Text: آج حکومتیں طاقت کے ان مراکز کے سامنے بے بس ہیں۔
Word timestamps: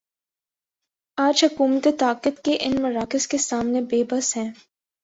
آج 1.17 1.43
حکومتیں 1.43 1.91
طاقت 1.99 2.43
کے 2.43 2.57
ان 2.59 2.81
مراکز 2.81 3.27
کے 3.27 3.37
سامنے 3.37 3.81
بے 3.81 4.03
بس 4.09 4.37
ہیں۔ 4.37 4.51